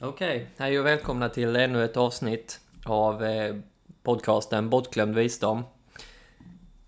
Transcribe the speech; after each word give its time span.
Okej, 0.00 0.46
hej 0.56 0.80
och 0.80 0.86
välkomna 0.86 1.28
till 1.28 1.56
ännu 1.56 1.84
ett 1.84 1.96
avsnitt 1.96 2.60
av 2.84 3.24
eh, 3.24 3.56
podcasten 4.02 4.70
Bortglömd 4.70 5.14
visdom. 5.14 5.62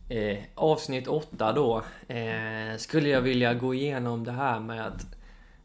Eh, 0.08 0.38
avsnitt 0.54 1.08
8 1.08 1.52
då, 1.52 1.82
eh, 2.08 2.76
skulle 2.78 3.08
jag 3.08 3.20
vilja 3.20 3.54
gå 3.54 3.74
igenom 3.74 4.24
det 4.24 4.32
här 4.32 4.60
med 4.60 4.86
att 4.86 5.06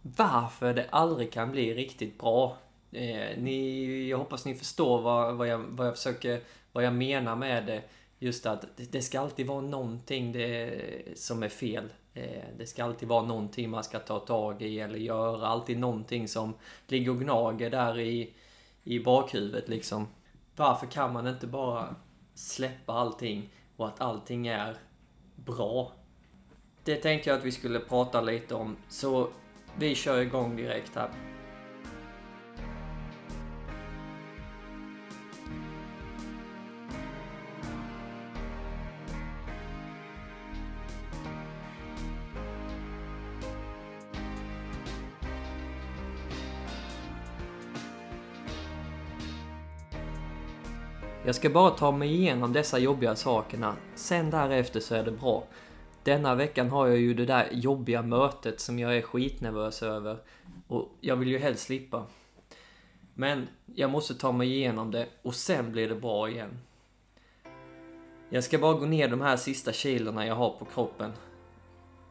varför 0.01 0.73
det 0.73 0.85
aldrig 0.89 1.31
kan 1.31 1.51
bli 1.51 1.73
riktigt 1.73 2.19
bra. 2.19 2.57
Eh, 2.91 3.37
ni, 3.37 4.09
jag 4.09 4.17
hoppas 4.17 4.45
ni 4.45 4.55
förstår 4.55 5.01
vad, 5.01 5.35
vad, 5.35 5.47
jag, 5.47 5.57
vad 5.57 5.87
jag 5.87 5.95
försöker, 5.95 6.41
vad 6.71 6.83
jag 6.83 6.93
menar 6.93 7.35
med 7.35 7.65
det. 7.65 7.81
Just 8.19 8.45
att 8.45 8.65
det, 8.77 8.91
det 8.91 9.01
ska 9.01 9.19
alltid 9.19 9.47
vara 9.47 9.61
någonting 9.61 10.31
det, 10.31 10.81
som 11.15 11.43
är 11.43 11.49
fel. 11.49 11.89
Eh, 12.13 12.43
det 12.57 12.65
ska 12.65 12.83
alltid 12.83 13.07
vara 13.07 13.25
någonting 13.25 13.69
man 13.69 13.83
ska 13.83 13.99
ta 13.99 14.19
tag 14.19 14.61
i 14.61 14.79
eller 14.79 14.99
göra. 14.99 15.47
Alltid 15.47 15.79
någonting 15.79 16.27
som 16.27 16.53
ligger 16.87 17.11
och 17.11 17.19
gnager 17.19 17.69
där 17.69 17.99
i, 17.99 18.33
i 18.83 18.99
bakhuvudet 18.99 19.69
liksom. 19.69 20.07
Varför 20.55 20.87
kan 20.87 21.13
man 21.13 21.27
inte 21.27 21.47
bara 21.47 21.95
släppa 22.33 22.93
allting 22.93 23.49
och 23.77 23.87
att 23.87 24.01
allting 24.01 24.47
är 24.47 24.77
bra? 25.35 25.91
Det 26.83 26.95
tänkte 26.95 27.29
jag 27.29 27.39
att 27.39 27.45
vi 27.45 27.51
skulle 27.51 27.79
prata 27.79 28.21
lite 28.21 28.55
om, 28.55 28.77
så 28.89 29.29
vi 29.77 29.95
kör 29.95 30.21
igång 30.21 30.55
direkt 30.55 30.95
här. 30.95 31.09
Jag 51.25 51.35
ska 51.35 51.49
bara 51.49 51.69
ta 51.69 51.91
mig 51.91 52.15
igenom 52.15 52.53
dessa 52.53 52.79
jobbiga 52.79 53.15
sakerna, 53.15 53.75
sen 53.95 54.29
därefter 54.29 54.79
så 54.79 54.95
är 54.95 55.03
det 55.03 55.11
bra. 55.11 55.43
Denna 56.03 56.35
veckan 56.35 56.69
har 56.69 56.87
jag 56.87 56.97
ju 56.97 57.13
det 57.13 57.25
där 57.25 57.49
jobbiga 57.51 58.01
mötet 58.01 58.59
som 58.59 58.79
jag 58.79 58.97
är 58.97 59.01
skitnervös 59.01 59.83
över 59.83 60.17
och 60.67 60.89
jag 61.01 61.15
vill 61.15 61.27
ju 61.27 61.37
helst 61.37 61.63
slippa. 61.63 62.05
Men 63.13 63.47
jag 63.75 63.89
måste 63.89 64.15
ta 64.15 64.31
mig 64.31 64.51
igenom 64.51 64.91
det 64.91 65.07
och 65.21 65.35
sen 65.35 65.71
blir 65.71 65.89
det 65.89 65.95
bra 65.95 66.29
igen. 66.29 66.59
Jag 68.29 68.43
ska 68.43 68.57
bara 68.57 68.73
gå 68.73 68.85
ner 68.85 69.07
de 69.07 69.21
här 69.21 69.37
sista 69.37 69.71
kilorna 69.71 70.27
jag 70.27 70.35
har 70.35 70.49
på 70.49 70.65
kroppen. 70.65 71.11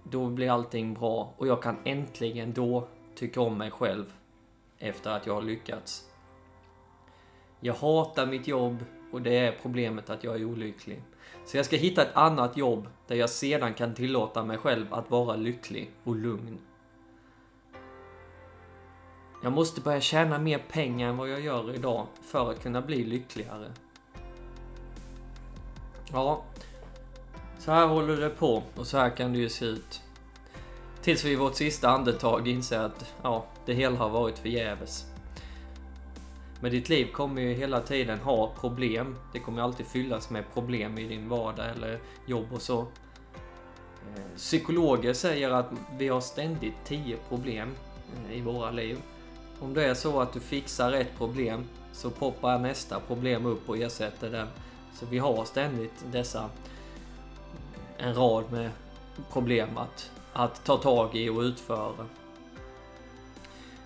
Då 0.05 0.29
blir 0.29 0.51
allting 0.51 0.95
bra 0.95 1.35
och 1.37 1.47
jag 1.47 1.63
kan 1.63 1.77
äntligen 1.85 2.53
då 2.53 2.89
tycka 3.15 3.41
om 3.41 3.59
mig 3.59 3.71
själv 3.71 4.13
efter 4.79 5.11
att 5.11 5.27
jag 5.27 5.35
har 5.35 5.43
lyckats. 5.43 6.05
Jag 7.61 7.75
hatar 7.75 8.27
mitt 8.27 8.49
jobb 8.49 8.85
och 9.13 9.23
det 9.23 9.39
är 9.39 9.59
problemet 9.63 10.11
att 10.11 10.25
jag 10.25 10.37
är 10.37 10.45
olycklig. 10.45 11.03
Så 11.45 11.57
jag 11.57 11.67
ska 11.67 11.77
hitta 11.77 12.03
ett 12.03 12.17
annat 12.17 12.57
jobb 12.57 12.89
där 13.07 13.17
jag 13.17 13.31
sedan 13.31 13.75
kan 13.75 13.95
tillåta 13.95 14.45
mig 14.45 14.59
själv 14.59 14.95
att 14.95 15.11
vara 15.11 15.37
lycklig 15.37 15.91
och 16.05 16.17
lugn. 16.17 16.59
Jag 19.43 19.53
måste 19.53 19.81
börja 19.81 20.01
tjäna 20.01 20.39
mer 20.39 20.59
pengar 20.59 21.09
än 21.09 21.17
vad 21.17 21.29
jag 21.29 21.41
gör 21.41 21.75
idag 21.75 22.07
för 22.23 22.51
att 22.51 22.63
kunna 22.63 22.83
bli 22.83 23.05
lyckligare. 23.05 23.73
Ja, 26.13 26.45
så 27.59 27.73
här 27.73 27.87
håller 27.87 28.17
det 28.17 28.31
på 28.31 28.63
och 28.77 28.87
så 28.87 28.99
här 28.99 29.11
kan 29.11 29.33
det 29.33 29.39
ju 29.39 29.49
se 29.49 29.65
ut. 29.65 30.03
Tills 31.03 31.25
vi 31.25 31.33
i 31.33 31.37
vårt 31.37 31.55
sista 31.55 31.89
andetag 31.89 32.49
inser 32.49 32.79
att 32.79 33.15
ja, 33.23 33.47
det 33.67 33.75
hela 33.75 33.97
har 33.97 34.09
varit 34.09 34.39
förgäves. 34.39 35.10
Men 36.61 36.71
ditt 36.73 36.89
liv 36.89 37.13
kommer 37.13 37.43
ju 37.43 37.55
hela 37.55 37.81
tiden 37.81 38.19
ha 38.19 38.53
problem. 38.61 39.17
Det 39.33 39.39
kommer 39.39 39.63
alltid 39.63 39.87
fyllas 39.87 40.31
med 40.31 40.45
problem 40.55 40.99
i 40.99 41.09
din 41.09 41.29
vardag 41.29 41.71
eller 41.71 41.99
jobb 42.27 42.47
och 42.53 42.63
så. 42.63 42.81
Eh, 42.81 44.37
psykologer 44.37 45.13
säger 45.13 45.51
att 45.51 45.71
vi 45.99 46.09
har 46.09 46.21
ständigt 46.21 46.75
10 46.85 47.17
problem 47.29 47.75
eh, 48.29 48.39
i 48.39 48.41
våra 48.41 48.71
liv. 48.71 48.99
Om 49.61 49.75
det 49.75 49.85
är 49.85 49.95
så 49.95 50.21
att 50.21 50.33
du 50.33 50.41
fixar 50.41 50.93
ett 50.93 51.19
problem 51.19 51.65
så 51.93 52.11
poppar 52.11 52.59
nästa 52.59 53.01
problem 53.01 53.47
upp 53.47 53.69
och 53.69 53.79
ersätter 53.79 54.31
det. 54.31 54.47
Så 54.95 55.07
vi 55.07 55.19
har 55.19 55.45
ständigt 55.45 56.05
dessa 56.13 56.51
eh, 57.99 58.07
en 58.07 58.15
rad 58.15 58.45
med 58.53 58.71
problem 59.33 59.79
att, 59.79 60.11
att 60.33 60.65
ta 60.65 60.77
tag 60.77 61.17
i 61.17 61.29
och 61.29 61.41
utföra. 61.41 62.07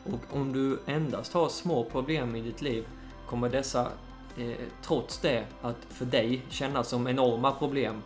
Och 0.05 0.37
om 0.37 0.53
du 0.53 0.79
endast 0.87 1.33
har 1.33 1.49
små 1.49 1.85
problem 1.85 2.37
i 2.37 2.41
ditt 2.41 2.63
liv 2.63 2.87
kommer 3.27 3.49
dessa 3.49 3.89
eh, 4.37 4.57
trots 4.83 5.19
det 5.19 5.47
att 5.63 5.77
för 5.89 6.05
dig 6.05 6.43
kännas 6.49 6.89
som 6.89 7.09
enorma 7.09 7.53
problem. 7.53 8.03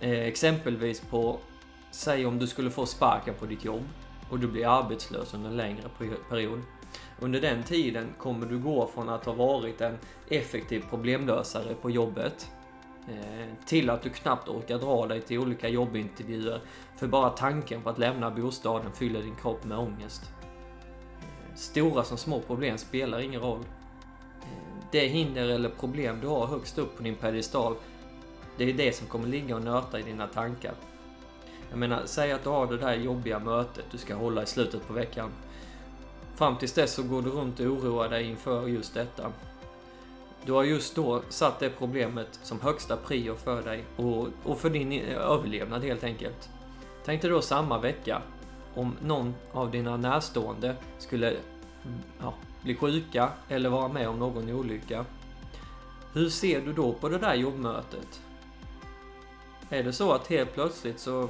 Eh, 0.00 0.10
exempelvis 0.10 1.00
på, 1.00 1.38
säg 1.90 2.26
om 2.26 2.38
du 2.38 2.46
skulle 2.46 2.70
få 2.70 2.86
sparken 2.86 3.34
på 3.34 3.46
ditt 3.46 3.64
jobb 3.64 3.82
och 4.30 4.38
du 4.38 4.46
blir 4.46 4.78
arbetslös 4.78 5.34
under 5.34 5.50
en 5.50 5.56
längre 5.56 5.88
period. 6.28 6.62
Under 7.20 7.40
den 7.40 7.62
tiden 7.62 8.08
kommer 8.18 8.46
du 8.46 8.58
gå 8.58 8.86
från 8.94 9.08
att 9.08 9.24
ha 9.24 9.32
varit 9.32 9.80
en 9.80 9.98
effektiv 10.28 10.84
problemlösare 10.90 11.74
på 11.74 11.90
jobbet 11.90 12.50
eh, 13.08 13.66
till 13.66 13.90
att 13.90 14.02
du 14.02 14.10
knappt 14.10 14.48
orkar 14.48 14.78
dra 14.78 15.06
dig 15.06 15.20
till 15.20 15.38
olika 15.38 15.68
jobbintervjuer 15.68 16.60
för 16.96 17.06
bara 17.06 17.30
tanken 17.30 17.82
på 17.82 17.90
att 17.90 17.98
lämna 17.98 18.30
bostaden 18.30 18.92
fyller 18.92 19.22
din 19.22 19.36
kropp 19.36 19.64
med 19.64 19.78
ångest. 19.78 20.22
Stora 21.56 22.04
som 22.04 22.18
små 22.18 22.40
problem 22.40 22.78
spelar 22.78 23.20
ingen 23.20 23.40
roll. 23.40 23.64
Det 24.92 25.06
hinder 25.06 25.48
eller 25.48 25.68
problem 25.68 26.20
du 26.20 26.26
har 26.26 26.46
högst 26.46 26.78
upp 26.78 26.96
på 26.96 27.02
din 27.02 27.14
pedestal, 27.14 27.74
det 28.56 28.64
är 28.64 28.72
det 28.72 28.96
som 28.96 29.06
kommer 29.06 29.28
ligga 29.28 29.56
och 29.56 29.62
nöta 29.62 30.00
i 30.00 30.02
dina 30.02 30.26
tankar. 30.26 30.74
Jag 31.70 31.78
menar, 31.78 32.02
säg 32.04 32.32
att 32.32 32.44
du 32.44 32.50
har 32.50 32.66
det 32.66 32.76
där 32.76 32.94
jobbiga 32.94 33.38
mötet 33.38 33.84
du 33.90 33.98
ska 33.98 34.14
hålla 34.14 34.42
i 34.42 34.46
slutet 34.46 34.86
på 34.86 34.92
veckan. 34.92 35.30
Fram 36.34 36.56
tills 36.56 36.72
dess 36.72 36.92
så 36.92 37.02
går 37.02 37.22
du 37.22 37.30
runt 37.30 37.60
och 37.60 37.66
oroar 37.66 38.08
dig 38.08 38.24
inför 38.24 38.68
just 38.68 38.94
detta. 38.94 39.32
Du 40.44 40.52
har 40.52 40.64
just 40.64 40.94
då 40.94 41.22
satt 41.28 41.60
det 41.60 41.70
problemet 41.70 42.38
som 42.42 42.60
högsta 42.60 42.96
prio 42.96 43.34
för 43.34 43.62
dig 43.62 43.84
och, 43.96 44.28
och 44.44 44.58
för 44.58 44.70
din 44.70 44.92
överlevnad 45.02 45.84
helt 45.84 46.04
enkelt. 46.04 46.48
Tänk 47.04 47.22
dig 47.22 47.30
då 47.30 47.42
samma 47.42 47.78
vecka 47.78 48.22
om 48.76 48.96
någon 49.02 49.34
av 49.52 49.70
dina 49.70 49.96
närstående 49.96 50.76
skulle 50.98 51.36
ja, 52.20 52.34
bli 52.62 52.74
sjuka 52.74 53.32
eller 53.48 53.68
vara 53.68 53.88
med 53.88 54.08
om 54.08 54.18
någon 54.18 54.50
olycka. 54.50 55.04
Hur 56.12 56.28
ser 56.28 56.60
du 56.60 56.72
då 56.72 56.92
på 56.92 57.08
det 57.08 57.18
där 57.18 57.34
jobbmötet? 57.34 58.22
Är 59.68 59.82
det 59.82 59.92
så 59.92 60.12
att 60.12 60.26
helt 60.26 60.54
plötsligt 60.54 61.00
så 61.00 61.28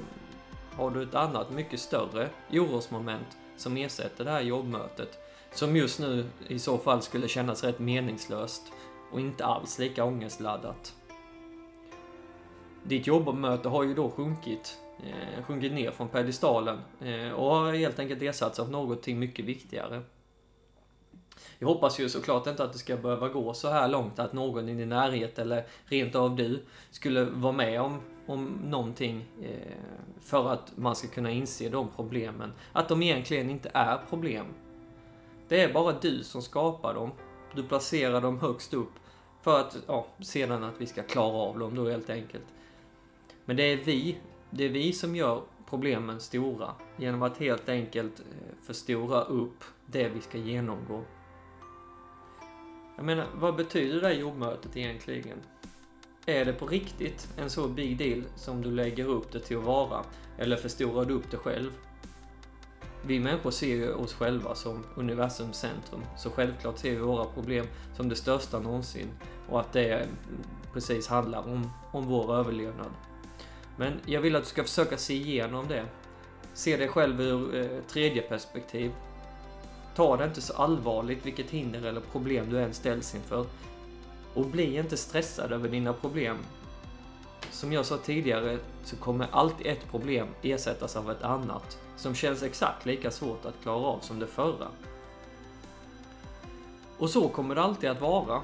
har 0.75 0.91
du 0.91 1.03
ett 1.03 1.15
annat 1.15 1.51
mycket 1.51 1.81
större 1.81 2.29
orosmoment 2.53 3.37
som 3.57 3.77
ersätter 3.77 4.25
det 4.25 4.31
här 4.31 4.41
jobbmötet 4.41 5.19
som 5.55 5.77
just 5.77 6.01
nu 6.01 6.27
i 6.49 6.59
så 6.59 6.79
fall 6.79 7.03
skulle 7.03 7.29
kännas 7.29 7.65
rätt 7.65 7.79
meningslöst 7.79 8.63
och 9.13 9.21
inte 9.21 9.45
alls 9.45 9.79
lika 9.79 10.05
ångestladdat. 10.05 10.95
Ditt 12.83 13.07
jobbmöte 13.07 13.69
har 13.69 13.83
ju 13.83 13.95
då 13.95 14.11
sjunkit 14.11 14.79
eh, 15.05 15.45
sjunkit 15.45 15.73
ner 15.73 15.91
från 15.91 16.09
pedestalen 16.09 16.81
eh, 17.01 17.33
och 17.33 17.55
har 17.55 17.73
helt 17.73 17.99
enkelt 17.99 18.23
ersatts 18.23 18.59
av 18.59 18.71
någonting 18.71 19.19
mycket 19.19 19.45
viktigare. 19.45 20.03
Jag 21.59 21.69
hoppas 21.69 22.01
ju 22.01 22.09
såklart 22.09 22.47
inte 22.47 22.65
att 22.65 22.73
det 22.73 22.79
ska 22.79 22.97
behöva 22.97 23.29
gå 23.29 23.55
så 23.55 23.69
här 23.69 23.89
långt 23.89 24.19
att 24.19 24.33
någon 24.33 24.69
i 24.69 24.75
din 24.75 24.89
närhet 24.89 25.39
eller 25.39 25.67
rent 25.85 26.15
av 26.15 26.37
du 26.37 26.65
skulle 26.91 27.25
vara 27.25 27.53
med 27.53 27.81
om, 27.81 28.01
om 28.27 28.45
någonting 28.65 29.25
eh, 29.43 29.77
för 30.21 30.53
att 30.53 30.77
man 30.77 30.97
ska 30.97 31.09
kunna 31.09 31.31
inse 31.31 31.69
de 31.69 31.89
problemen. 31.97 32.53
Att 32.73 32.89
de 32.89 33.03
egentligen 33.03 33.51
inte 33.51 33.71
är 33.75 33.99
problem. 34.09 34.47
Det 35.49 35.63
är 35.63 35.73
bara 35.73 35.93
du 36.01 36.25
som 36.25 36.43
skapar 36.43 36.95
dem. 36.95 37.11
Du 37.55 37.63
placerar 37.63 38.21
dem 38.21 38.41
högst 38.41 38.75
upp 38.75 38.93
för 39.43 39.61
att 39.61 39.77
ja, 39.87 40.07
sedan 40.21 40.65
att 40.65 40.75
vi 40.81 40.87
ska 40.87 41.03
klara 41.03 41.37
av 41.37 41.59
dem 41.59 41.75
då 41.75 41.91
helt 41.91 42.11
enkelt. 42.11 42.45
Men 43.45 43.57
det 43.57 43.63
är 43.63 43.77
vi 43.77 44.19
det 44.51 44.65
är 44.65 44.69
vi 44.69 44.93
som 44.93 45.17
gör 45.17 45.43
problemen 45.69 46.21
stora 46.21 46.75
genom 46.97 47.23
att 47.23 47.39
helt 47.39 47.69
enkelt 47.69 48.21
eh, 48.21 48.27
förstora 48.63 49.23
upp 49.23 49.65
det 49.87 50.09
vi 50.09 50.21
ska 50.21 50.39
genomgå. 50.39 51.03
Jag 52.97 53.05
menar, 53.05 53.27
vad 53.35 53.57
betyder 53.57 54.01
det 54.01 54.07
här 54.07 54.15
jobbmötet 54.15 54.77
egentligen? 54.77 55.39
Är 56.27 56.45
det 56.45 56.53
på 56.53 56.67
riktigt 56.67 57.29
en 57.39 57.51
så 57.51 57.69
big 57.69 57.99
deal 57.99 58.23
som 58.37 58.63
du 58.63 58.71
lägger 58.71 59.09
upp 59.09 59.33
det 59.33 59.41
till 59.41 59.59
att 59.59 59.65
vara? 59.65 60.05
Eller 60.39 60.57
förstorar 60.57 61.05
du 61.05 61.15
upp 61.15 61.31
det 61.31 61.37
själv? 61.37 61.71
Vi 63.07 63.21
människor 63.21 63.51
ser 63.51 63.77
ju 63.77 63.93
oss 63.93 64.15
själva 64.15 64.55
som 64.55 64.85
universums 64.95 65.57
centrum, 65.57 66.05
så 66.17 66.31
självklart 66.31 66.79
ser 66.79 66.91
vi 66.91 66.97
våra 66.97 67.25
problem 67.25 67.67
som 67.97 68.09
det 68.09 68.17
största 68.17 68.59
någonsin 68.59 69.09
och 69.49 69.61
att 69.61 69.73
det 69.73 69.95
mm, 69.95 70.09
precis 70.73 71.09
handlar 71.09 71.49
om, 71.49 71.71
om 71.93 72.07
vår 72.07 72.35
överlevnad. 72.35 72.91
Men 73.77 74.01
jag 74.07 74.21
vill 74.21 74.37
att 74.37 74.43
du 74.43 74.49
ska 74.49 74.63
försöka 74.63 74.99
se 74.99 75.15
igenom 75.15 75.69
det. 75.69 75.85
Se 76.55 76.77
dig 76.77 76.89
själv 76.89 77.21
ur 77.21 77.55
eh, 77.57 77.83
tredje 77.89 78.23
perspektiv. 78.23 78.93
ta 79.95 80.17
det 80.17 80.25
inte 80.25 80.41
så 80.41 80.53
allvarligt 80.53 81.27
vilket 81.27 81.51
hinder 81.51 81.83
eller 81.83 82.01
problem 82.01 82.51
du 82.51 82.61
än 82.61 82.75
ställs 82.75 83.15
inför. 83.15 83.47
Och 84.35 84.47
bli 84.47 84.77
inte 84.77 84.97
stressad 84.97 85.53
över 85.53 85.69
dina 85.69 85.93
problem. 85.93 86.37
Som 87.51 87.73
jag 87.73 87.87
sa 87.87 87.99
tidigare 87.99 88.59
så 88.85 88.97
kommer 88.97 89.29
alltid 89.31 89.67
ett 89.67 89.91
problem 89.91 90.29
ersättas 90.43 90.97
av 90.97 91.11
ett 91.11 91.23
annat 91.23 91.79
som 91.97 92.15
känns 92.15 92.43
exakt 92.43 92.87
lika 92.87 93.11
svårt 93.11 93.45
att 93.45 93.63
klara 93.63 93.87
av 93.87 94.01
som 94.01 94.19
det 94.19 94.27
förra. 94.27 94.69
Och 96.99 97.11
så 97.11 97.29
kommer 97.29 97.55
det 97.55 97.63
alltid 97.63 97.91
att 97.91 98.01
vara. 98.01 98.43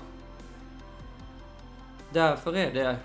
Därför 2.13 2.57
är 2.57 2.75
det 2.75 2.97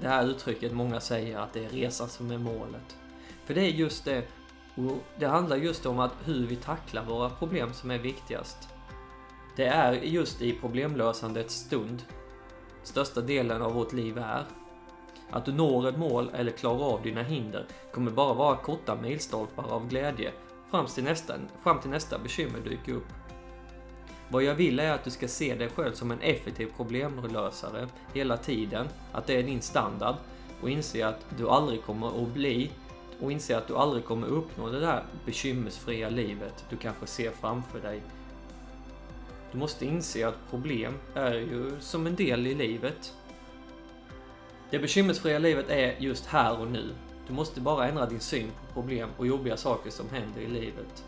det 0.00 0.08
här 0.08 0.26
uttrycket 0.26 0.72
många 0.72 1.00
säger 1.00 1.38
att 1.38 1.52
det 1.52 1.64
är 1.64 1.68
resan 1.68 2.08
som 2.08 2.30
är 2.30 2.38
målet. 2.38 2.96
För 3.44 3.54
det 3.54 3.60
är 3.60 3.70
just 3.70 4.04
det, 4.04 4.24
och 4.74 4.98
det 5.18 5.26
handlar 5.26 5.56
just 5.56 5.86
om 5.86 5.98
att 5.98 6.12
hur 6.24 6.46
vi 6.46 6.56
tacklar 6.56 7.04
våra 7.04 7.30
problem 7.30 7.72
som 7.72 7.90
är 7.90 7.98
viktigast. 7.98 8.68
Det 9.56 9.66
är 9.66 9.92
just 9.92 10.42
i 10.42 10.52
problemlösandets 10.52 11.54
stund 11.54 12.02
största 12.82 13.20
delen 13.20 13.62
av 13.62 13.72
vårt 13.72 13.92
liv 13.92 14.18
är. 14.18 14.44
Att 15.30 15.44
du 15.44 15.52
når 15.52 15.88
ett 15.88 15.98
mål 15.98 16.30
eller 16.34 16.50
klarar 16.50 16.92
av 16.92 17.02
dina 17.02 17.22
hinder 17.22 17.66
kommer 17.92 18.10
bara 18.10 18.34
vara 18.34 18.56
korta 18.56 18.96
milstolpar 18.96 19.64
av 19.72 19.88
glädje 19.88 20.32
fram 20.70 20.86
till 20.86 21.04
nästa, 21.04 21.34
fram 21.62 21.80
till 21.80 21.90
nästa 21.90 22.18
bekymmer 22.18 22.60
dyker 22.64 22.92
upp. 22.92 23.06
Vad 24.32 24.42
jag 24.42 24.54
vill 24.54 24.78
är 24.78 24.92
att 24.92 25.04
du 25.04 25.10
ska 25.10 25.28
se 25.28 25.54
dig 25.54 25.68
själv 25.68 25.92
som 25.92 26.10
en 26.10 26.20
effektiv 26.20 26.68
problemlösare 26.76 27.88
hela 28.14 28.36
tiden, 28.36 28.88
att 29.12 29.26
det 29.26 29.36
är 29.36 29.42
din 29.42 29.62
standard 29.62 30.14
och 30.60 30.70
inse 30.70 31.06
att 31.06 31.26
du 31.38 31.48
aldrig 31.48 31.82
kommer 31.82 32.22
att 32.22 32.34
bli 32.34 32.70
och 33.20 33.32
inse 33.32 33.58
att 33.58 33.68
du 33.68 33.76
aldrig 33.76 34.04
kommer 34.04 34.26
uppnå 34.26 34.68
det 34.68 34.80
där 34.80 35.04
bekymmersfria 35.26 36.08
livet 36.08 36.64
du 36.70 36.76
kanske 36.76 37.06
ser 37.06 37.30
framför 37.30 37.80
dig. 37.80 38.02
Du 39.52 39.58
måste 39.58 39.86
inse 39.86 40.28
att 40.28 40.50
problem 40.50 40.94
är 41.14 41.34
ju 41.34 41.70
som 41.80 42.06
en 42.06 42.16
del 42.16 42.46
i 42.46 42.54
livet. 42.54 43.14
Det 44.70 44.78
bekymmersfria 44.78 45.38
livet 45.38 45.70
är 45.70 45.96
just 45.98 46.26
här 46.26 46.60
och 46.60 46.70
nu. 46.70 46.94
Du 47.26 47.32
måste 47.32 47.60
bara 47.60 47.88
ändra 47.88 48.06
din 48.06 48.20
syn 48.20 48.50
på 48.50 48.80
problem 48.80 49.08
och 49.18 49.26
jobbiga 49.26 49.56
saker 49.56 49.90
som 49.90 50.08
händer 50.10 50.40
i 50.40 50.48
livet. 50.48 51.04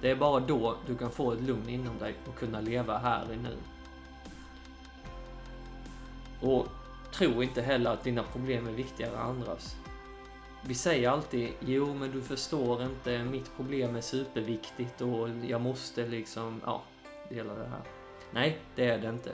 Det 0.00 0.10
är 0.10 0.16
bara 0.16 0.40
då 0.40 0.76
du 0.86 0.96
kan 0.96 1.10
få 1.10 1.32
ett 1.32 1.40
lugn 1.40 1.68
inom 1.68 1.98
dig 1.98 2.14
och 2.28 2.38
kunna 2.38 2.60
leva 2.60 2.98
här 2.98 3.22
och 3.22 3.36
nu. 3.36 3.56
Och 6.40 6.66
tro 7.12 7.42
inte 7.42 7.62
heller 7.62 7.90
att 7.90 8.04
dina 8.04 8.22
problem 8.22 8.68
är 8.68 8.72
viktigare 8.72 9.16
än 9.16 9.22
andras. 9.22 9.76
Vi 10.62 10.74
säger 10.74 11.08
alltid, 11.08 11.48
jo 11.60 11.94
men 11.94 12.10
du 12.10 12.22
förstår 12.22 12.82
inte, 12.82 13.24
mitt 13.24 13.56
problem 13.56 13.96
är 13.96 14.00
superviktigt 14.00 15.00
och 15.00 15.28
jag 15.46 15.60
måste 15.60 16.06
liksom, 16.06 16.60
ja, 16.66 16.82
dela 17.30 17.54
det 17.54 17.68
här. 17.68 17.82
Nej, 18.30 18.58
det 18.74 18.88
är 18.88 18.98
det 18.98 19.08
inte. 19.08 19.32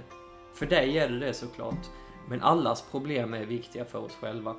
För 0.55 0.67
dig 0.67 0.99
är 0.99 1.09
det 1.09 1.19
det 1.19 1.35
såklart. 1.35 1.87
Men 2.29 2.43
allas 2.43 2.85
problem 2.91 3.35
är 3.35 3.45
viktiga 3.45 3.85
för 3.85 3.99
oss 3.99 4.15
själva. 4.15 4.57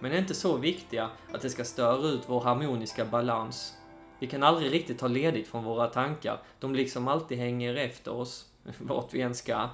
Men 0.00 0.12
är 0.12 0.18
inte 0.18 0.34
så 0.34 0.56
viktiga 0.56 1.10
att 1.32 1.40
det 1.40 1.50
ska 1.50 1.64
störa 1.64 2.06
ut 2.08 2.22
vår 2.26 2.40
harmoniska 2.40 3.04
balans 3.04 3.74
vi 4.22 4.28
kan 4.28 4.42
aldrig 4.42 4.72
riktigt 4.72 4.98
ta 4.98 5.08
ledigt 5.08 5.48
från 5.48 5.64
våra 5.64 5.86
tankar. 5.86 6.42
De 6.60 6.74
liksom 6.74 7.08
alltid 7.08 7.38
hänger 7.38 7.74
efter 7.74 8.12
oss, 8.12 8.46
vart 8.78 9.14
vi 9.14 9.20
än 9.20 9.34
ska. 9.34 9.68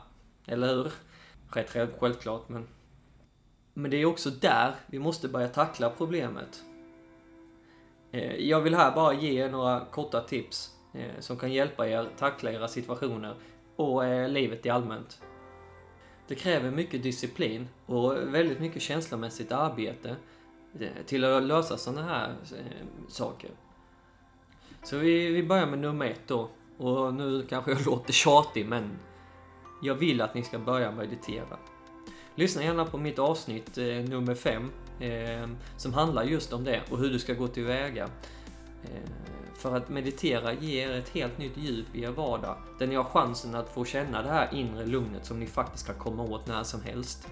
Eller 0.46 0.74
hur? 0.74 0.92
Rätt 1.52 1.76
självklart, 1.98 2.48
men... 2.48 2.68
Men 3.74 3.90
det 3.90 3.96
är 3.96 4.04
också 4.04 4.30
där 4.30 4.74
vi 4.86 4.98
måste 4.98 5.28
börja 5.28 5.48
tackla 5.48 5.90
problemet. 5.90 6.62
Eh, 8.12 8.34
jag 8.36 8.60
vill 8.60 8.74
här 8.74 8.94
bara 8.94 9.14
ge 9.14 9.44
er 9.44 9.50
några 9.50 9.84
korta 9.90 10.20
tips 10.20 10.74
eh, 10.94 11.20
som 11.20 11.36
kan 11.36 11.52
hjälpa 11.52 11.88
er 11.88 12.08
tackla 12.18 12.52
era 12.52 12.68
situationer 12.68 13.34
och 13.76 14.04
eh, 14.04 14.28
livet 14.28 14.66
i 14.66 14.70
allmänt. 14.70 15.22
Det 16.28 16.34
kräver 16.34 16.70
mycket 16.70 17.02
disciplin 17.02 17.68
och 17.86 18.16
väldigt 18.16 18.60
mycket 18.60 18.82
känslomässigt 18.82 19.52
arbete 19.52 20.16
till 21.06 21.24
att 21.24 21.42
lösa 21.42 21.76
sådana 21.76 22.02
här 22.02 22.36
saker. 23.08 23.50
Så 24.88 24.96
vi, 24.96 25.29
vi 25.29 25.43
börjar 25.43 25.67
med 25.67 25.79
nummer 25.79 26.06
ett 26.06 26.20
då. 26.26 26.49
Och 26.76 27.14
nu 27.14 27.46
kanske 27.49 27.70
jag 27.70 27.87
låter 27.87 28.12
tjatig, 28.12 28.67
men 28.67 28.99
jag 29.82 29.94
vill 29.94 30.20
att 30.20 30.35
ni 30.35 30.43
ska 30.43 30.58
börja 30.58 30.93
meditera. 30.93 31.58
Lyssna 32.35 32.62
gärna 32.62 32.85
på 32.85 32.99
mitt 32.99 33.19
avsnitt 33.19 33.79
eh, 33.79 33.85
nummer 33.85 34.35
5 34.35 34.70
eh, 35.00 35.49
som 35.76 35.94
handlar 35.94 36.25
just 36.25 36.52
om 36.52 36.64
det 36.64 36.82
och 36.90 36.99
hur 36.99 37.11
du 37.11 37.19
ska 37.19 37.35
gå 37.35 37.49
tillväga. 37.49 38.08
Eh, 38.85 39.11
för 39.55 39.76
att 39.76 39.88
meditera 39.88 40.52
ger 40.52 40.90
ett 40.90 41.08
helt 41.08 41.38
nytt 41.38 41.56
djup 41.56 41.87
i 41.94 42.02
er 42.02 42.11
vardag 42.11 42.56
där 42.79 42.87
ni 42.87 42.94
har 42.94 43.05
chansen 43.05 43.55
att 43.55 43.75
få 43.75 43.85
känna 43.85 44.23
det 44.23 44.29
här 44.29 44.55
inre 44.55 44.87
lugnet 44.87 45.26
som 45.26 45.40
ni 45.40 45.46
faktiskt 45.46 45.87
kan 45.87 45.99
komma 45.99 46.23
åt 46.23 46.46
när 46.46 46.62
som 46.62 46.82
helst. 46.82 47.29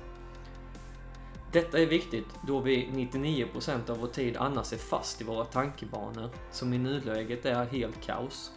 Detta 1.56 1.78
är 1.78 1.86
viktigt 1.86 2.26
då 2.46 2.60
vi 2.60 2.86
99% 2.86 3.90
av 3.90 3.98
vår 3.98 4.06
tid 4.06 4.36
annars 4.36 4.72
är 4.72 4.76
fast 4.76 5.20
i 5.20 5.24
våra 5.24 5.44
tankebanor, 5.44 6.30
som 6.50 6.72
i 6.72 6.78
nuläget 6.78 7.46
är 7.46 7.64
helt 7.64 8.02
kaos. 8.02 8.52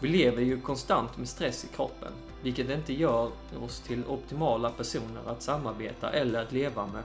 Vi 0.00 0.08
lever 0.08 0.42
ju 0.42 0.60
konstant 0.60 1.18
med 1.18 1.28
stress 1.28 1.64
i 1.64 1.68
kroppen, 1.76 2.12
vilket 2.42 2.70
inte 2.70 2.92
gör 2.92 3.30
oss 3.60 3.80
till 3.80 4.04
optimala 4.06 4.70
personer 4.70 5.20
att 5.26 5.42
samarbeta 5.42 6.10
eller 6.10 6.42
att 6.42 6.52
leva 6.52 6.86
med. 6.86 7.02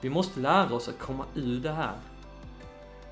Vi 0.00 0.10
måste 0.10 0.40
lära 0.40 0.74
oss 0.74 0.88
att 0.88 0.98
komma 0.98 1.24
ur 1.34 1.60
det 1.60 1.72
här. 1.72 1.96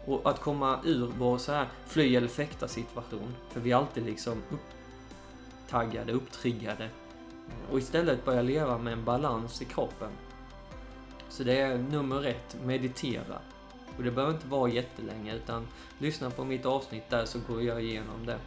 Och 0.07 0.31
att 0.31 0.41
komma 0.41 0.81
ur 0.85 1.13
vår 1.19 1.39
så 1.39 1.53
här 1.53 1.69
fly 1.87 2.17
eller 2.17 2.29
fäkta 2.29 2.69
situation, 2.69 3.35
för 3.51 3.61
vi 3.61 3.73
är 3.73 3.77
alltid 3.77 4.05
liksom 4.05 4.43
upptaggade, 4.51 6.13
upptriggade 6.13 6.89
och 7.71 7.79
istället 7.79 8.25
börja 8.25 8.43
leva 8.43 8.79
med 8.79 8.93
en 8.93 9.05
balans 9.05 9.63
i 9.63 9.65
kroppen. 9.65 10.11
Så 11.29 11.45
det 11.45 11.61
är 11.61 11.79
nummer 11.79 12.27
ett, 12.27 12.57
meditera. 12.65 13.39
Och 13.97 14.03
det 14.03 14.11
behöver 14.11 14.35
inte 14.35 14.47
vara 14.47 14.71
jättelänge 14.71 15.35
utan 15.35 15.67
lyssna 15.99 16.31
på 16.31 16.45
mitt 16.45 16.67
avsnitt 16.67 17.11
där 17.11 17.25
så 17.25 17.39
går 17.49 17.63
jag 17.63 17.83
igenom 17.83 18.27
det. 18.27 18.39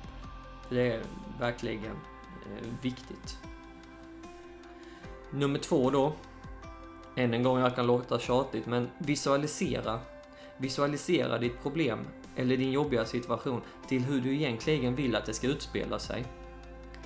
För 0.68 0.76
det 0.76 0.92
är 0.92 1.02
verkligen 1.40 1.86
eh, 1.86 2.68
viktigt. 2.82 3.38
Nummer 5.32 5.60
två 5.60 5.90
då. 5.90 6.14
Än 7.16 7.34
en 7.34 7.44
gång, 7.44 7.60
jag 7.60 7.76
kan 7.76 7.88
låta 7.88 8.20
tjatigt, 8.20 8.66
men 8.66 8.90
visualisera. 8.98 10.00
Visualisera 10.58 11.38
ditt 11.38 11.62
problem 11.62 12.00
eller 12.36 12.58
din 12.58 12.72
jobbiga 12.72 13.06
situation 13.06 13.62
till 13.88 14.04
hur 14.04 14.22
du 14.22 14.36
egentligen 14.36 14.96
vill 14.96 15.16
att 15.16 15.26
det 15.26 15.34
ska 15.34 15.48
utspela 15.48 16.00
sig. 16.00 16.26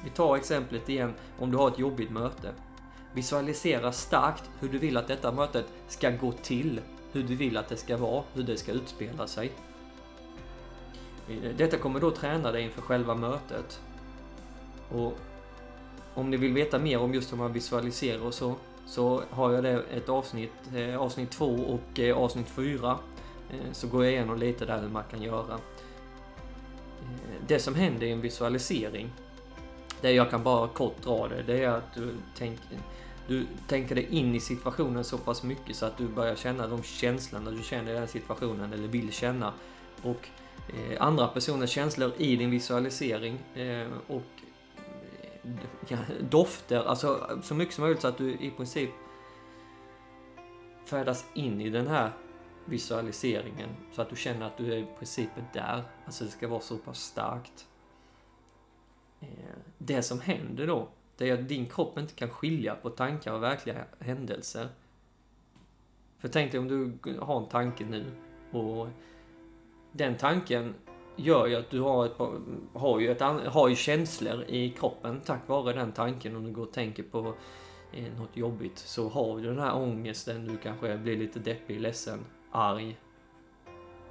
Vi 0.03 0.09
tar 0.09 0.35
exemplet 0.35 0.89
igen 0.89 1.13
om 1.39 1.51
du 1.51 1.57
har 1.57 1.67
ett 1.67 1.79
jobbigt 1.79 2.11
möte. 2.11 2.53
Visualisera 3.13 3.91
starkt 3.91 4.49
hur 4.59 4.69
du 4.69 4.77
vill 4.77 4.97
att 4.97 5.07
detta 5.07 5.31
mötet 5.31 5.65
ska 5.87 6.09
gå 6.09 6.31
till, 6.31 6.81
hur 7.11 7.23
du 7.23 7.35
vill 7.35 7.57
att 7.57 7.69
det 7.69 7.77
ska 7.77 7.97
vara, 7.97 8.23
hur 8.33 8.43
det 8.43 8.57
ska 8.57 8.71
utspela 8.71 9.27
sig. 9.27 9.51
Eh, 11.29 11.55
detta 11.57 11.77
kommer 11.77 11.99
då 11.99 12.11
träna 12.11 12.51
dig 12.51 12.63
inför 12.63 12.81
själva 12.81 13.15
mötet. 13.15 13.81
Och 14.91 15.17
om 16.13 16.29
ni 16.29 16.37
vill 16.37 16.53
veta 16.53 16.79
mer 16.79 16.99
om 16.99 17.13
just 17.13 17.31
hur 17.31 17.37
man 17.37 17.53
visualiserar 17.53 18.21
och 18.21 18.33
så, 18.33 18.55
så 18.85 19.21
har 19.29 19.51
jag 19.51 19.63
det 19.63 19.83
ett 19.93 20.09
avsnitt, 20.09 20.51
eh, 20.75 21.01
avsnitt 21.01 21.31
2 21.31 21.45
och 21.45 21.99
eh, 21.99 22.17
avsnitt 22.17 22.47
4. 22.47 22.97
Så 23.71 23.87
går 23.87 24.03
jag 24.03 24.13
igenom 24.13 24.37
lite 24.37 24.65
där 24.65 24.81
hur 24.81 24.89
man 24.89 25.03
kan 25.11 25.21
göra. 25.21 25.59
Det 27.47 27.59
som 27.59 27.75
händer 27.75 28.07
i 28.07 28.11
en 28.11 28.21
visualisering 28.21 29.11
det 30.01 30.11
jag 30.11 30.29
kan 30.29 30.43
bara 30.43 30.67
kort 30.67 31.03
dra 31.03 31.27
det, 31.27 31.43
det 31.43 31.63
är 31.63 31.69
att 31.69 31.93
du 31.93 32.15
tänker, 32.37 32.77
du 33.27 33.45
tänker 33.67 33.95
dig 33.95 34.07
in 34.09 34.35
i 34.35 34.39
situationen 34.39 35.03
så 35.03 35.17
pass 35.17 35.43
mycket 35.43 35.75
så 35.75 35.85
att 35.85 35.97
du 35.97 36.07
börjar 36.07 36.35
känna 36.35 36.67
de 36.67 36.83
känslorna 36.83 37.51
du 37.51 37.63
känner 37.63 37.91
i 37.91 37.95
den 37.95 38.07
situationen 38.07 38.73
eller 38.73 38.87
vill 38.87 39.11
känna. 39.11 39.53
Och 40.03 40.27
eh, 40.67 41.01
andra 41.01 41.27
personers 41.27 41.69
känslor 41.69 42.11
i 42.17 42.35
din 42.35 42.51
visualisering 42.51 43.39
eh, 43.55 43.87
och 44.07 44.23
eh, 44.75 45.51
ja, 45.87 45.97
dofter, 46.29 46.83
alltså 46.83 47.39
så 47.43 47.55
mycket 47.55 47.75
som 47.75 47.83
möjligt 47.83 48.01
så 48.01 48.07
att 48.07 48.17
du 48.17 48.31
i 48.31 48.51
princip 48.57 48.89
färdas 50.85 51.25
in 51.33 51.61
i 51.61 51.69
den 51.69 51.87
här 51.87 52.11
visualiseringen 52.65 53.69
så 53.91 54.01
att 54.01 54.09
du 54.09 54.15
känner 54.15 54.45
att 54.45 54.57
du 54.57 54.73
är 54.73 54.77
i 54.77 54.87
princip 54.97 55.29
där. 55.53 55.83
Alltså 56.05 56.23
det 56.23 56.31
ska 56.31 56.47
vara 56.47 56.61
så 56.61 56.77
pass 56.77 56.99
starkt. 56.99 57.68
Det 59.89 60.03
som 60.03 60.19
händer 60.19 60.67
då, 60.67 60.87
det 61.17 61.29
är 61.29 61.33
att 61.33 61.47
din 61.47 61.65
kropp 61.65 61.97
inte 61.97 62.13
kan 62.13 62.29
skilja 62.29 62.75
på 62.75 62.89
tankar 62.89 63.33
och 63.33 63.43
verkliga 63.43 63.85
händelser. 63.99 64.67
För 66.19 66.27
tänk 66.27 66.51
dig 66.51 66.59
om 66.59 66.67
du 66.67 67.17
har 67.19 67.37
en 67.41 67.49
tanke 67.49 67.85
nu 67.85 68.05
och 68.51 68.87
den 69.91 70.17
tanken 70.17 70.73
gör 71.15 71.47
ju 71.47 71.55
att 71.55 71.69
du 71.69 71.81
har, 71.81 72.05
ett, 72.05 72.17
har, 72.73 72.99
ju 72.99 73.11
ett, 73.11 73.21
har 73.47 73.69
ju 73.69 73.75
känslor 73.75 74.43
i 74.47 74.69
kroppen 74.69 75.21
tack 75.25 75.47
vare 75.47 75.73
den 75.73 75.91
tanken. 75.91 76.35
Om 76.35 76.43
du 76.43 76.51
går 76.51 76.63
och 76.63 76.73
tänker 76.73 77.03
på 77.03 77.33
eh, 77.93 78.13
något 78.17 78.37
jobbigt 78.37 78.77
så 78.77 79.09
har 79.09 79.37
du 79.37 79.43
den 79.43 79.59
här 79.59 79.75
ångesten, 79.75 80.47
du 80.47 80.57
kanske 80.57 80.97
blir 80.97 81.17
lite 81.17 81.39
deppig, 81.39 81.79
ledsen, 81.79 82.19
arg. 82.51 82.97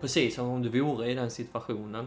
Precis 0.01 0.35
som 0.35 0.49
om 0.49 0.63
du 0.63 0.81
vore 0.81 1.11
i 1.11 1.15
den 1.15 1.31
situationen. 1.31 2.07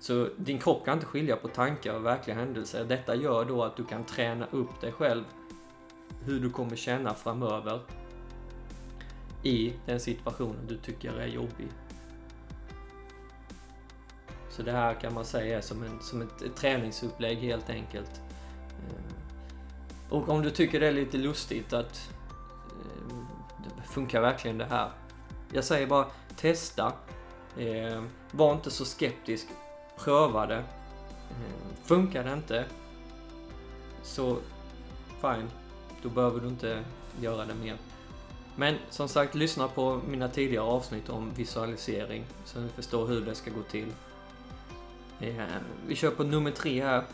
Så 0.00 0.28
din 0.36 0.58
kropp 0.58 0.84
kan 0.84 0.94
inte 0.94 1.06
skilja 1.06 1.36
på 1.36 1.48
tankar 1.48 1.94
och 1.94 2.06
verkliga 2.06 2.36
händelser. 2.36 2.84
Detta 2.84 3.14
gör 3.14 3.44
då 3.44 3.64
att 3.64 3.76
du 3.76 3.84
kan 3.84 4.04
träna 4.04 4.46
upp 4.50 4.80
dig 4.80 4.92
själv 4.92 5.24
hur 6.24 6.40
du 6.40 6.50
kommer 6.50 6.76
känna 6.76 7.14
framöver 7.14 7.80
i 9.42 9.72
den 9.86 10.00
situationen 10.00 10.66
du 10.68 10.78
tycker 10.78 11.12
är 11.12 11.26
jobbig. 11.26 11.68
Så 14.50 14.62
det 14.62 14.72
här 14.72 14.94
kan 14.94 15.14
man 15.14 15.24
säga 15.24 15.56
är 15.56 15.60
som, 15.60 15.82
en, 15.82 16.00
som 16.00 16.22
ett, 16.22 16.56
träningsupplägg 16.56 17.38
helt 17.38 17.70
enkelt. 17.70 18.20
Eh, 18.68 20.12
och 20.12 20.28
om 20.28 20.42
du 20.42 20.50
tycker 20.50 20.80
det 20.80 20.86
är 20.86 20.92
lite 20.92 21.18
lustigt 21.18 21.72
att 21.72 22.10
eh, 22.68 23.84
funkar 23.84 24.20
verkligen 24.20 24.58
det 24.58 24.64
här? 24.64 24.90
Jag 25.52 25.64
säger 25.64 25.86
bara 25.86 26.06
testa. 26.36 26.92
Eh, 27.58 28.02
var 28.30 28.52
inte 28.52 28.70
så 28.70 28.84
skeptisk. 28.84 29.48
Pröva 30.04 30.46
det. 30.46 30.64
Eh, 31.30 31.84
funkar 31.84 32.24
det 32.24 32.32
inte 32.32 32.64
så 34.02 34.36
fine, 35.20 35.50
då 36.02 36.08
behöver 36.08 36.40
du 36.40 36.48
inte 36.48 36.84
göra 37.20 37.44
det 37.44 37.54
mer. 37.54 37.76
Men 38.56 38.74
som 38.90 39.08
sagt, 39.08 39.34
lyssna 39.34 39.68
på 39.68 40.00
mina 40.08 40.28
tidigare 40.28 40.64
avsnitt 40.64 41.08
om 41.08 41.30
visualisering 41.36 42.24
så 42.44 42.60
ni 42.60 42.68
förstår 42.68 43.06
hur 43.06 43.20
det 43.20 43.34
ska 43.34 43.50
gå 43.50 43.62
till. 43.62 43.92
Eh, 45.20 45.44
vi 45.86 45.94
kör 45.94 46.10
på 46.10 46.24
nummer 46.24 46.50
tre 46.50 46.82
här. 46.82 47.04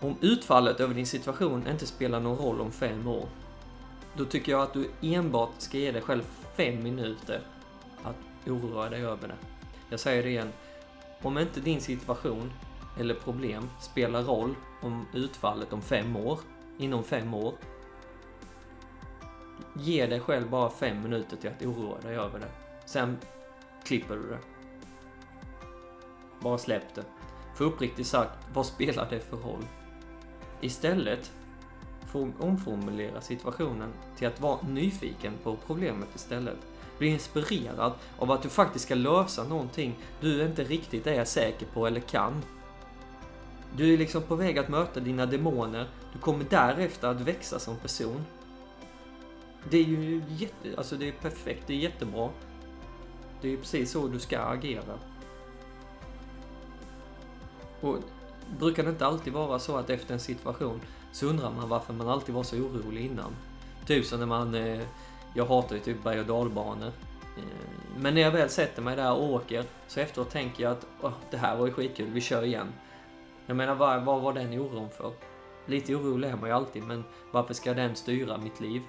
Om 0.00 0.16
utfallet 0.20 0.80
över 0.80 0.94
din 0.94 1.06
situation 1.06 1.68
inte 1.68 1.86
spelar 1.86 2.20
någon 2.20 2.38
roll 2.38 2.60
om 2.60 2.72
fem 2.72 3.08
år, 3.08 3.28
då 4.16 4.24
tycker 4.24 4.52
jag 4.52 4.62
att 4.62 4.72
du 4.72 4.90
enbart 5.00 5.50
ska 5.58 5.78
ge 5.78 5.92
dig 5.92 6.02
själv 6.02 6.22
fem 6.56 6.82
minuter 6.82 7.40
att 8.02 8.16
oroa 8.46 8.90
dig 8.90 9.04
över 9.04 9.28
det. 9.28 9.36
Jag 9.90 10.00
säger 10.00 10.22
det 10.22 10.28
igen. 10.28 10.52
Om 11.22 11.38
inte 11.38 11.60
din 11.60 11.80
situation 11.80 12.52
eller 12.98 13.14
problem 13.14 13.70
spelar 13.80 14.22
roll 14.22 14.54
om 14.82 15.06
utfallet 15.14 15.72
om 15.72 15.82
fem 15.82 16.16
år, 16.16 16.38
inom 16.78 17.04
fem 17.04 17.34
år, 17.34 17.54
Ge 19.74 20.06
dig 20.06 20.20
själv 20.20 20.50
bara 20.50 20.70
fem 20.70 21.02
minuter 21.02 21.36
till 21.36 21.50
att 21.50 21.62
oroa 21.62 22.00
dig 22.00 22.16
över 22.16 22.38
det. 22.38 22.50
Sen 22.84 23.18
klipper 23.84 24.16
du 24.16 24.28
det. 24.28 24.38
Bara 26.40 26.58
släpp 26.58 26.94
det. 26.94 27.04
För 27.54 27.64
uppriktigt 27.64 28.08
sagt, 28.08 28.38
vad 28.54 28.66
spelar 28.66 29.10
det 29.10 29.20
för 29.20 29.36
roll? 29.36 29.64
Istället 30.60 31.32
omformulera 32.14 33.20
situationen 33.20 33.92
till 34.16 34.26
att 34.26 34.40
vara 34.40 34.62
nyfiken 34.68 35.32
på 35.42 35.56
problemet 35.66 36.08
istället. 36.14 36.58
Bli 36.98 37.08
inspirerad 37.08 37.92
av 38.18 38.30
att 38.30 38.42
du 38.42 38.48
faktiskt 38.48 38.84
ska 38.84 38.94
lösa 38.94 39.44
någonting 39.44 39.98
du 40.20 40.46
inte 40.46 40.64
riktigt 40.64 41.06
är 41.06 41.24
säker 41.24 41.66
på 41.66 41.86
eller 41.86 42.00
kan. 42.00 42.42
Du 43.76 43.94
är 43.94 43.98
liksom 43.98 44.22
på 44.22 44.34
väg 44.34 44.58
att 44.58 44.68
möta 44.68 45.00
dina 45.00 45.26
demoner. 45.26 45.88
Du 46.12 46.18
kommer 46.18 46.44
därefter 46.50 47.08
att 47.08 47.20
växa 47.20 47.58
som 47.58 47.76
person. 47.76 48.24
Det 49.70 49.78
är 49.78 49.84
ju 49.84 50.22
jätte, 50.28 50.76
alltså 50.76 50.96
det 50.96 51.08
är 51.08 51.12
perfekt, 51.12 51.66
det 51.66 51.72
är 51.72 51.78
jättebra. 51.78 52.30
Det 53.40 53.48
är 53.48 53.50
ju 53.50 53.58
precis 53.58 53.90
så 53.90 54.08
du 54.08 54.18
ska 54.18 54.40
agera. 54.40 54.98
Och 57.80 57.98
brukar 58.58 58.82
det 58.82 58.90
inte 58.90 59.06
alltid 59.06 59.32
vara 59.32 59.58
så 59.58 59.76
att 59.76 59.90
efter 59.90 60.14
en 60.14 60.20
situation 60.20 60.80
så 61.12 61.26
undrar 61.26 61.50
man 61.50 61.68
varför 61.68 61.92
man 61.92 62.08
alltid 62.08 62.34
var 62.34 62.42
så 62.42 62.56
orolig 62.56 63.04
innan? 63.04 63.36
Typ 63.86 64.06
som 64.06 64.18
när 64.18 64.26
man, 64.26 64.54
eh, 64.54 64.80
jag 65.34 65.46
hatar 65.46 65.76
ju 65.76 65.80
typ 65.82 66.04
berg 66.04 66.20
och 66.20 66.26
dalbanor. 66.26 66.92
Eh, 67.36 67.42
men 67.98 68.14
när 68.14 68.22
jag 68.22 68.30
väl 68.30 68.48
sätter 68.48 68.82
mig 68.82 68.96
där 68.96 69.12
och 69.12 69.30
åker 69.32 69.64
så 69.88 70.00
efteråt 70.00 70.30
tänker 70.30 70.62
jag 70.62 70.72
att 70.72 70.86
oh, 71.00 71.12
det 71.30 71.36
här 71.36 71.56
var 71.56 71.66
ju 71.66 71.72
skitkul, 71.72 72.10
vi 72.10 72.20
kör 72.20 72.42
igen. 72.42 72.72
Jag 73.46 73.56
menar, 73.56 73.74
vad, 73.74 74.04
vad 74.04 74.22
var 74.22 74.32
den 74.32 74.58
oron 74.58 74.90
för? 74.90 75.12
Lite 75.66 75.94
orolig 75.94 76.28
är 76.28 76.36
man 76.36 76.48
ju 76.48 76.54
alltid, 76.54 76.82
men 76.82 77.04
varför 77.30 77.54
ska 77.54 77.74
den 77.74 77.96
styra 77.96 78.38
mitt 78.38 78.60
liv? 78.60 78.82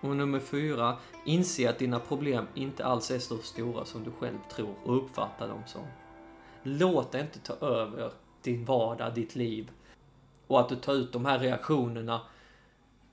Och 0.00 0.16
nummer 0.16 0.40
fyra, 0.40 0.96
inse 1.24 1.70
att 1.70 1.78
dina 1.78 2.00
problem 2.00 2.46
inte 2.54 2.84
alls 2.84 3.10
är 3.10 3.18
så 3.18 3.38
stora 3.38 3.84
som 3.84 4.04
du 4.04 4.10
själv 4.10 4.38
tror 4.54 4.74
och 4.84 4.96
uppfattar 4.96 5.48
dem 5.48 5.62
som. 5.66 5.82
Låt 6.62 7.12
det 7.12 7.20
inte 7.20 7.38
ta 7.38 7.66
över 7.66 8.12
din 8.42 8.64
vardag, 8.64 9.14
ditt 9.14 9.36
liv. 9.36 9.70
Och 10.46 10.60
att 10.60 10.68
du 10.68 10.76
tar 10.76 10.92
ut 10.92 11.12
de 11.12 11.26
här 11.26 11.38
reaktionerna 11.38 12.20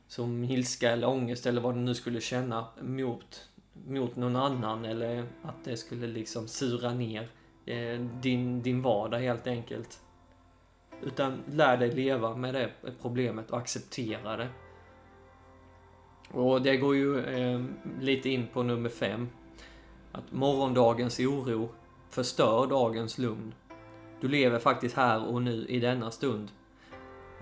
som 0.07 0.43
ilska 0.43 0.91
eller 0.91 1.07
ångest 1.07 1.45
eller 1.45 1.61
vad 1.61 1.75
du 1.75 1.79
nu 1.79 1.95
skulle 1.95 2.21
känna 2.21 2.65
mot, 2.81 3.49
mot 3.87 4.15
någon 4.15 4.35
annan 4.35 4.85
eller 4.85 5.25
att 5.41 5.63
det 5.63 5.77
skulle 5.77 6.07
liksom 6.07 6.47
sura 6.47 6.93
ner 6.93 7.29
eh, 7.65 7.99
din, 7.99 8.61
din 8.61 8.81
vardag 8.81 9.19
helt 9.19 9.47
enkelt. 9.47 9.99
Utan 11.01 11.43
lär 11.51 11.77
dig 11.77 11.91
leva 11.91 12.35
med 12.35 12.53
det 12.53 12.71
problemet 13.01 13.51
och 13.51 13.57
acceptera 13.57 14.37
det. 14.37 14.49
Och 16.31 16.61
det 16.61 16.77
går 16.77 16.95
ju 16.95 17.25
eh, 17.25 17.63
lite 17.99 18.29
in 18.29 18.47
på 18.53 18.63
nummer 18.63 18.89
fem. 18.89 19.29
Att 20.11 20.31
morgondagens 20.31 21.19
oro 21.19 21.69
förstör 22.09 22.67
dagens 22.67 23.17
lugn. 23.17 23.53
Du 24.21 24.27
lever 24.27 24.59
faktiskt 24.59 24.95
här 24.95 25.25
och 25.25 25.41
nu 25.41 25.65
i 25.67 25.79
denna 25.79 26.11
stund. 26.11 26.51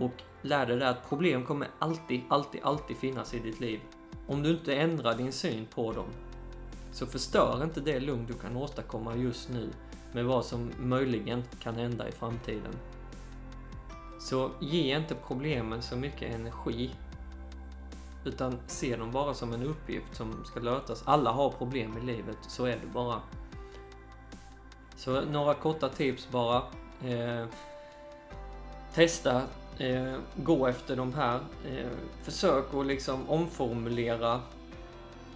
Och 0.02 0.24
lär 0.42 0.66
dig 0.66 0.84
att 0.84 1.10
problem 1.10 1.46
kommer 1.46 1.68
alltid, 1.80 2.22
alltid, 2.30 2.62
alltid 2.64 2.98
finnas 2.98 3.34
i 3.34 3.40
ditt 3.40 3.60
liv. 3.60 3.80
Om 4.28 4.44
du 4.44 4.50
inte 4.50 4.76
ändrar 4.76 5.16
din 5.16 5.32
syn 5.32 5.66
på 5.66 5.92
dem 5.92 6.08
så 6.92 7.06
förstör 7.06 7.64
inte 7.64 7.80
det 7.82 8.00
lugn 8.00 8.26
du 8.26 8.34
kan 8.34 8.58
åstadkomma 8.58 9.16
just 9.16 9.50
nu 9.50 9.70
med 10.14 10.26
vad 10.26 10.46
som 10.46 10.72
möjligen 10.80 11.44
kan 11.60 11.76
hända 11.76 12.08
i 12.08 12.12
framtiden. 12.12 12.74
Så 14.20 14.52
ge 14.60 14.98
inte 14.98 15.16
problemen 15.16 15.82
så 15.82 15.96
mycket 15.96 16.36
energi 16.36 16.92
utan 18.26 18.58
se 18.68 18.96
dem 18.96 19.12
bara 19.12 19.34
som 19.34 19.54
en 19.54 19.64
uppgift 19.64 20.16
som 20.16 20.46
ska 20.46 20.60
lösas. 20.60 21.04
Alla 21.06 21.32
har 21.32 21.50
problem 21.50 21.98
i 21.98 22.06
livet, 22.06 22.38
så 22.48 22.66
är 22.66 22.78
det 22.78 22.88
bara. 22.94 23.22
Så 24.96 25.22
några 25.22 25.54
korta 25.54 25.90
tips 25.90 26.28
bara. 26.32 26.64
Eh, 27.06 27.46
testa, 28.94 29.42
eh, 29.78 30.14
gå 30.36 30.68
efter 30.68 30.96
de 30.96 31.14
här. 31.14 31.40
Eh, 31.70 31.90
försök 32.24 32.74
att 32.74 32.86
liksom 32.86 33.30
omformulera 33.30 34.42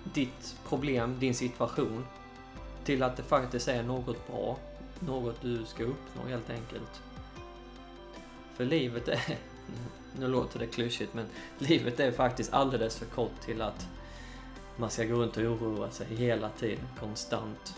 ditt 0.04 0.56
problem, 0.70 1.20
din 1.20 1.36
situation 1.36 2.06
till 2.84 3.04
att 3.04 3.18
det 3.18 3.24
faktiskt 3.24 3.68
är 3.68 3.84
något 3.84 4.28
bra. 4.28 4.58
Något 5.00 5.42
du 5.42 5.66
ska 5.66 5.84
uppnå 5.84 6.22
helt 6.28 6.50
enkelt. 6.50 7.02
För 8.56 8.66
livet 8.66 9.08
är 9.08 9.38
nu 10.20 10.28
låter 10.28 10.60
det 10.60 10.68
klyschigt 10.68 11.14
men 11.14 11.26
livet 11.58 12.00
är 12.00 12.12
faktiskt 12.12 12.54
alldeles 12.54 12.98
för 12.98 13.06
kort 13.06 13.42
till 13.46 13.62
att 13.62 13.88
man 14.78 14.90
ska 14.90 15.04
gå 15.04 15.16
runt 15.16 15.38
och 15.38 15.44
oroa 15.44 15.92
sig 15.92 16.08
hela 16.16 16.50
tiden, 16.50 16.86
konstant. 17.00 17.76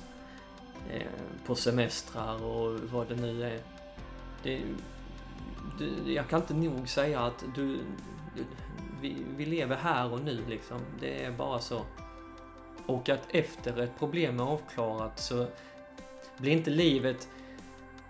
Eh, 0.92 1.02
på 1.46 1.56
semestrar 1.56 2.44
och 2.44 2.80
vad 2.80 3.08
det 3.08 3.16
nu 3.16 3.44
är. 3.44 3.60
Det, 4.44 4.62
du, 5.78 6.14
jag 6.14 6.28
kan 6.28 6.42
inte 6.42 6.54
nog 6.54 6.90
säga 6.90 7.20
att 7.20 7.44
du, 7.56 7.80
du 8.36 8.46
vi, 9.02 9.16
vi 9.38 9.46
lever 9.46 9.76
här 9.76 10.14
och 10.14 10.22
nu 10.22 10.46
liksom. 10.50 10.80
Det 11.00 11.24
är 11.24 11.32
bara 11.32 11.60
så. 11.60 11.82
Och 12.86 13.10
att 13.10 13.22
efter 13.30 13.80
ett 13.80 14.00
problem 14.00 14.40
är 14.40 14.44
avklarat 14.44 15.20
så 15.20 15.48
blir 16.38 16.52
inte 16.52 16.70
livet 16.70 17.30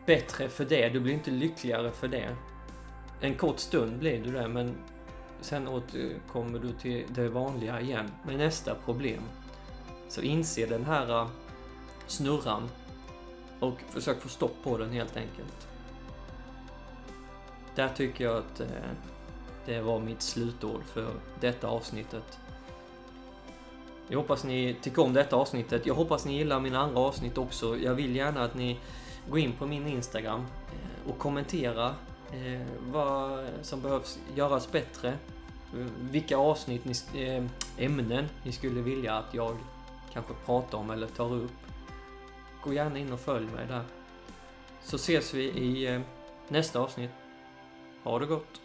bättre 0.05 0.50
för 0.50 0.65
det. 0.65 0.89
Du 0.89 1.00
blir 1.00 1.13
inte 1.13 1.31
lyckligare 1.31 1.91
för 1.91 2.07
det 2.07 2.36
en 3.21 3.36
kort 3.36 3.59
stund 3.59 4.00
blir 4.00 4.24
du 4.24 4.31
det, 4.31 4.47
men 4.47 4.75
sen 5.41 5.67
återkommer 5.67 6.59
du 6.59 6.71
till 6.71 7.05
det 7.07 7.29
vanliga 7.29 7.81
igen 7.81 8.12
med 8.24 8.38
nästa 8.38 8.75
problem. 8.75 9.21
Så 10.09 10.21
inse 10.21 10.65
den 10.65 10.86
här 10.86 11.21
äh, 11.21 11.27
snurran 12.07 12.69
och 13.59 13.81
försök 13.89 14.21
få 14.21 14.29
stopp 14.29 14.55
på 14.63 14.77
den 14.77 14.91
helt 14.91 15.17
enkelt. 15.17 15.67
Där 17.77 17.89
tycker 17.96 18.24
jag 18.24 18.38
att 18.38 18.60
eh, 18.60 18.67
det 19.65 19.81
var 19.81 20.00
mitt 20.00 20.22
slutord 20.22 20.84
för 20.84 21.13
detta 21.39 21.67
avsnittet. 21.67 22.39
Jag 24.07 24.17
hoppas 24.17 24.43
ni 24.43 24.75
tycker 24.81 25.01
om 25.01 25.13
detta 25.13 25.36
avsnittet. 25.36 25.86
Jag 25.86 25.96
hoppas 25.96 26.25
ni 26.25 26.38
gillar 26.38 26.60
mina 26.60 26.79
andra 26.79 27.00
avsnitt 27.00 27.38
också. 27.38 27.77
Jag 27.77 27.93
vill 27.93 28.15
gärna 28.15 28.43
att 28.43 28.55
ni 28.55 28.79
går 29.29 29.39
in 29.39 29.53
på 29.53 29.65
min 29.65 29.88
Instagram 29.88 30.39
eh, 30.41 31.10
och 31.10 31.17
kommenterar 31.17 31.93
eh, 32.31 32.67
vad 32.91 33.48
som 33.62 33.81
behövs 33.81 34.19
göras 34.36 34.72
bättre. 34.72 35.13
Vilka 36.00 36.38
avsnitt, 36.38 36.86
ni, 36.86 36.93
ämnen 37.77 38.25
ni 38.43 38.51
skulle 38.51 38.81
vilja 38.81 39.13
att 39.13 39.34
jag 39.34 39.57
kanske 40.13 40.34
pratar 40.46 40.77
om 40.77 40.89
eller 40.89 41.07
tar 41.07 41.34
upp. 41.34 41.51
Gå 42.63 42.74
gärna 42.74 43.00
in 43.00 43.13
och 43.13 43.19
följ 43.19 43.46
mig 43.46 43.67
där. 43.67 43.84
Så 44.84 44.96
ses 44.96 45.34
vi 45.34 45.43
i 45.43 46.01
nästa 46.48 46.79
avsnitt. 46.79 47.26
Ha 48.07 48.19
det 48.19 48.25
gott! 48.25 48.61